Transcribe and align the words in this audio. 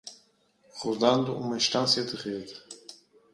Rodando 0.79 1.37
uma 1.37 1.57
instância 1.57 2.03
de 2.03 2.15
rede 2.15 2.55